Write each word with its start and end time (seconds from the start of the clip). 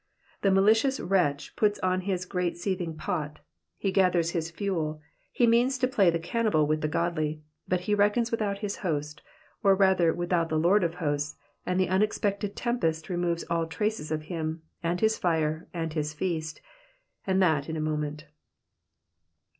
The 0.41 0.49
malicious 0.49 0.99
wretch 0.99 1.55
puts 1.55 1.77
on 1.81 2.01
his 2.01 2.25
great 2.25 2.57
seething 2.57 2.95
pot, 2.97 3.37
he 3.77 3.91
gathers 3.91 4.31
his 4.31 4.49
fuel, 4.49 4.99
he 5.31 5.45
means 5.45 5.77
to 5.77 5.87
play 5.87 6.09
the 6.09 6.17
cannibal 6.17 6.65
with 6.65 6.81
the 6.81 6.87
godly; 6.87 7.43
but 7.67 7.81
he 7.81 7.93
reckons 7.93 8.31
without 8.31 8.57
his 8.65 8.77
host, 8.77 9.21
or 9.61 9.75
rather 9.75 10.11
without 10.11 10.49
the 10.49 10.57
Lord 10.57 10.83
of 10.83 10.95
hosts, 10.95 11.37
and 11.67 11.79
the 11.79 11.87
unexpected 11.89 12.55
tempest 12.55 13.09
removes 13.09 13.43
all 13.43 13.67
trace 13.67 14.09
of 14.09 14.23
him, 14.23 14.63
and 14.81 15.01
his 15.01 15.19
fire, 15.19 15.67
and 15.71 15.93
his 15.93 16.13
feast, 16.13 16.61
and 17.27 17.39
that 17.39 17.69
in 17.69 17.77
a 17.77 17.79
moment. 17.79 18.25